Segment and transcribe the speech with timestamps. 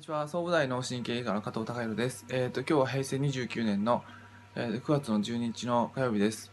[0.00, 2.24] にちは、総武大脳神経外科の加藤孝弘です。
[2.30, 4.02] えっ、と、今日は平成29年の、
[4.54, 6.50] えー9月の12日の火曜日です。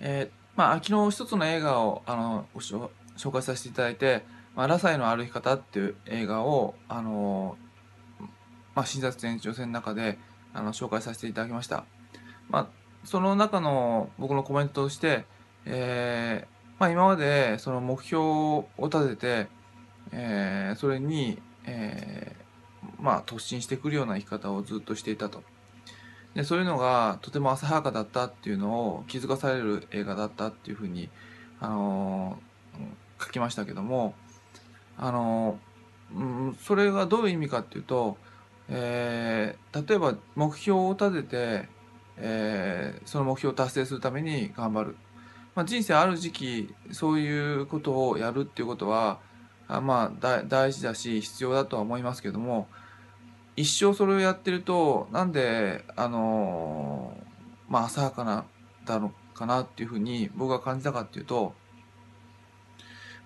[0.00, 2.88] えーまあ、昨日一つの映画を、あの、ご紹
[3.18, 4.24] 紹介させていただいて、
[4.54, 7.58] まあ、ラサイの歩き方っていう映画を、あの、
[8.74, 10.18] まあ、診察延長戦の中で、
[10.54, 11.84] あの、紹介させていただきました。
[12.48, 12.68] まあ、
[13.04, 15.26] その中の僕のコメントとして、
[15.66, 19.48] えーまあ、今までその目標を立てて、
[20.12, 22.46] えーそれに、えー
[22.98, 25.42] まあ、突進してくるような生き方をずっとしていたと。
[26.34, 31.08] で、そういうのがとても浅はかだったっていうのを気づかされる映画だったっていうふうに、
[31.60, 32.46] あのー
[33.18, 34.14] 書きましたけども、
[34.98, 38.18] あのーうん、それがどういう意味かっていうと、
[38.68, 41.28] えー例えば目標を立て
[41.62, 41.68] て、
[42.18, 44.96] えーその目標を達成するために頑張る。
[45.54, 49.20] まあ、人生ある時期そういうことをやるっていうことは
[49.68, 52.68] あまあ大事だし必要だとは思いますけども
[53.56, 57.16] 一生それをやってるとなんであの
[57.68, 58.44] まあ浅はかな
[58.84, 61.54] だろうかなっていうふうに僕が感じたかっていうと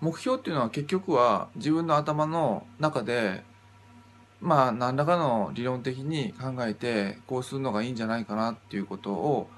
[0.01, 3.45] 目標っていうのは結局は自分の頭の中で
[4.41, 9.51] まあ何らかの理論的に考えてこうするのがいいんじゃないかなっていうことを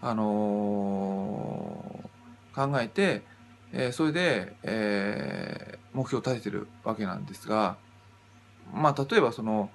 [0.00, 2.08] あのー
[2.54, 3.22] 考えて、
[3.72, 5.67] えーそれで、えー
[5.98, 7.76] 目標を立ててるわけなんですが
[8.72, 9.68] まあ例えばその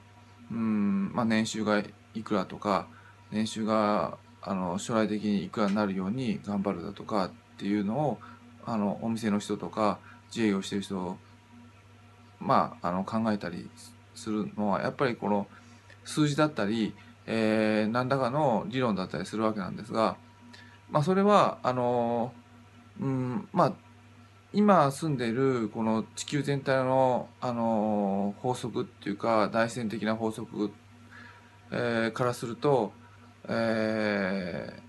[0.49, 2.87] うん、まあ、年収がいくらとか
[3.31, 8.19] 年収があの将来的にいくらになるように頑張るだとかっていうのを
[8.65, 9.99] あのお店の人とか
[10.33, 11.17] 自営業してる人
[12.39, 13.69] まああの考えたり
[14.15, 15.47] するのはやっぱりこの
[16.05, 16.93] 数字だったり、
[17.25, 20.15] えー何らかの理論だったりするわけなんですが、
[20.89, 22.33] まあ、それはあの
[23.01, 23.73] うんまあ
[24.53, 30.71] 今住んでるこの地球全体のあの法則っていうか大自然的な法則、
[31.71, 32.93] えーからすると、
[33.49, 34.83] えー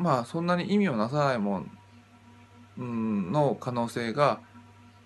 [0.00, 1.70] まあそんなに意味をなさないもん、
[2.78, 4.40] うん、の可能性が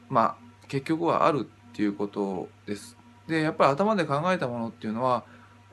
[0.09, 2.97] まあ結局はあるっていうことです。
[3.27, 5.25] でやっぱり頭で考えたものっていうのは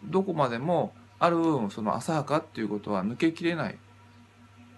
[0.04, 3.78] どこまでもある分その浅はかっていうことは抜けきれない。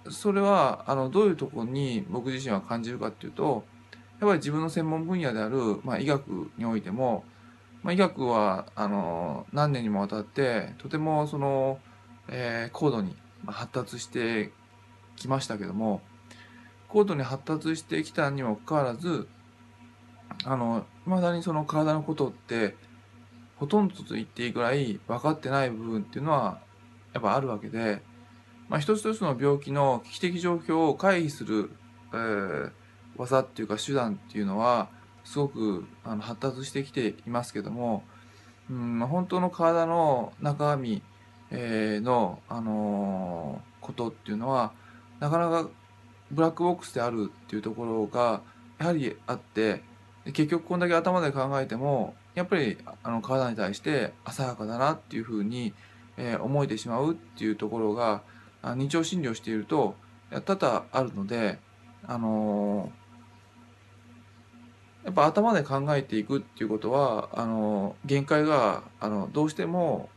[0.09, 3.63] それはあのどういうところに僕自身は感じるかっていうと
[4.19, 7.23] やっぱり自分の専門分野である、まあ、医学においても、
[7.83, 11.79] まあ、医学はあの何年にもわたってとてもその、
[12.29, 13.15] えー高度に
[13.45, 14.51] 発達して
[15.15, 16.01] きましたけども
[16.87, 19.27] 高度に発達してきたにもかかわらず
[20.45, 22.75] あの未だにその体のことって
[23.57, 26.59] ほとんどと言っていいぐらい分かってない部分っていうのは
[27.13, 28.01] やっぱあるわけで、
[28.69, 31.69] まあ、一つ一つの病気の危機的状況を回避する、
[32.13, 32.71] えー
[33.17, 34.89] 技っていうか手段っていうのは
[35.23, 38.03] すごくあの発達してきていますけども、
[38.69, 41.01] うん、まあ本当の体の中身、
[41.51, 44.71] えーの、あのーことっていうのは
[45.19, 45.69] なかなか
[46.31, 48.39] ブラックボックスであるっていうところが
[48.79, 49.81] やはりあって
[50.27, 55.73] 結局こんだけ頭で考えてもやっぱりあの体に対して浅はかだなっていうふうに、
[56.15, 58.21] えー思えてしまうっていうところが
[58.63, 59.95] 日常診療していると
[60.45, 61.59] 多々あるので、
[62.05, 62.91] あの
[65.03, 70.09] やっぱ頭で考えていくっていうことはあの限界があのどうしても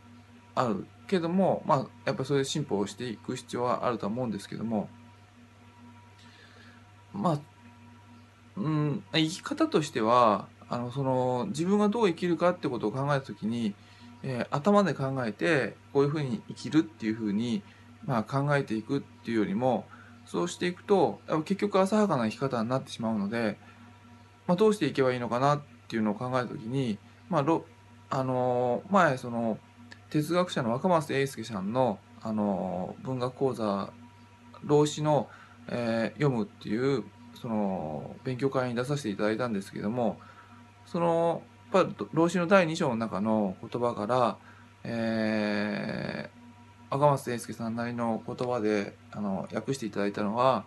[0.55, 4.89] あるけどもまあやっぱそれで進歩をしていく必要はあると思うんですけども
[7.13, 7.41] まあ
[8.57, 13.75] うん生き方としてはあのその自分がどう生きるかってことを考えた時に、
[14.23, 17.63] えー頭で考えてこういうふうに生きるっていうふうに、
[18.07, 19.87] まあ、考えていくっていうよりも
[20.27, 23.59] そうしていくと結局浅はかな生き方になってしまうので。
[24.47, 27.65] まあ、どうしていけばいいのかなっていうのを考えた時に、まあろ
[28.09, 29.59] あのー前その
[30.11, 33.93] 哲学者の若松英介さんの、あのー文学講座
[34.65, 35.29] 「老子の、
[35.69, 37.05] えー読む」っていう
[37.35, 40.19] その勉強会に出させていただいたんですけども
[40.87, 41.43] その
[41.73, 44.39] やっぱ老子の第2章の中の言葉から、
[44.85, 46.36] えー
[46.91, 50.65] 若松英介さんなりの言葉であの訳していただいたのは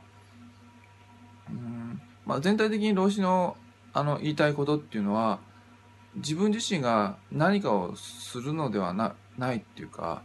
[1.49, 3.57] うん、まあ、全体的に老子の
[3.91, 5.39] あの言いたいことっていうのは
[6.15, 10.21] 自分自身が何かをするのではなないっていうか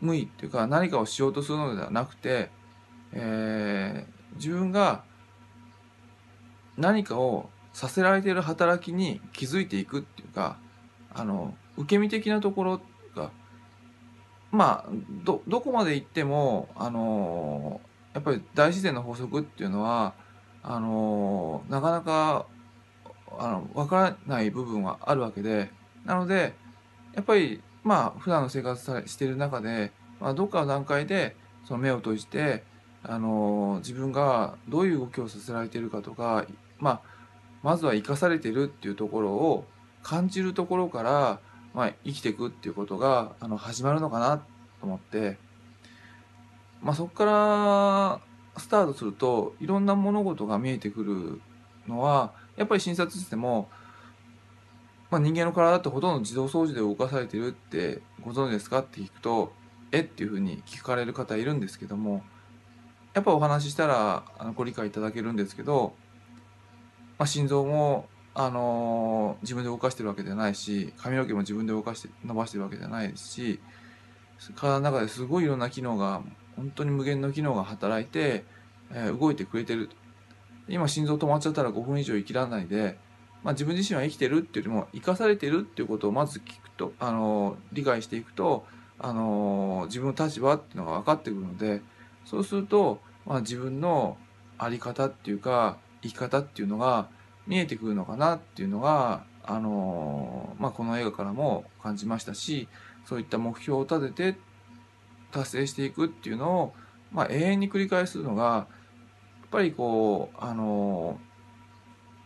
[0.00, 2.50] 無意っていうか何かをしようとするのではなくて、
[3.12, 5.04] えー自分が
[6.76, 10.58] 何かをさせられている働きに気づいていくっていうか
[11.12, 12.80] あの受け身的なところ
[13.14, 13.30] が
[14.52, 14.90] まあ
[15.24, 17.80] どどこまで行ってもあの
[18.14, 20.14] やっぱり大自然の法則っていうのは
[20.62, 22.46] あのなかなか
[23.38, 25.70] あの分からない部分はあるわけで
[26.04, 26.54] なので
[27.14, 32.64] やっぱりまあ普段の生活さしている中で、まあ、どっかの段階でその目を閉じて
[33.02, 36.46] あの自分がどういう動きをさせられているかとか、
[36.78, 37.00] まあ、
[37.62, 39.64] まずは生かされているっていうところを
[40.02, 41.40] 感じるところから、
[41.76, 44.44] まあ、生きていくっていうことがあの始まるのかなと
[44.80, 45.36] 思って、
[46.80, 48.20] まあ、そこから
[48.58, 51.40] スタートするといろんな物事が見えてくる
[51.86, 53.68] のはやっぱり診察室でも、
[55.10, 59.52] まあ、人間の体ってほとんど自動掃除で動かされてるってご存知ですかって聞くと
[59.92, 62.22] えっていうふうに聞かれる方いるんですけども
[63.12, 65.92] やっぱお話ししたらあのご理解いただけるんですけど、
[67.18, 68.06] まあ、心臓も、
[68.38, 73.60] あの、自分で動かしてるわけじゃないし髪の毛も自分で動かして伸ばしてるわけじゃないですし
[74.56, 76.22] 体の中ですごいいろんな機能が
[76.54, 78.44] 本当に無限の機能が働いて、
[78.92, 79.90] えー、動いてくれてる。
[80.68, 82.98] 今心臓止まっちゃったら5分以上生きられないで、
[83.44, 88.66] まあ、自分自身は生きてるっていうよりも生かされてるっていうことをまず聞くと、あの、理解していくと、
[88.98, 91.82] あの、自分の立場っていうのが分かってくるので
[92.24, 94.16] そうすると、まあ、自分の
[94.58, 97.08] 在り方っていうか生き方っていうのが
[97.46, 102.68] 見えてくるのかなっていうのが、あのまあ、この映画からも感じましたし
[103.04, 104.38] そういった目標を立てて
[105.30, 106.74] 達成していくっていうのを、
[107.12, 108.66] まあ、永遠に繰り返すのがや
[109.46, 111.20] っぱりこう、あの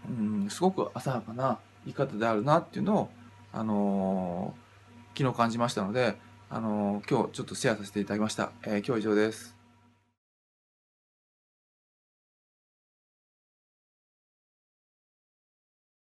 [0.08, 3.10] うん、すごく浅はかな生き方であるなっていうのを、
[3.52, 4.54] あの
[5.16, 6.16] 昨日感じましたので、
[6.48, 8.52] あの今日ちょっとシェアさせていただきました。
[8.64, 9.59] えー、今日以上です。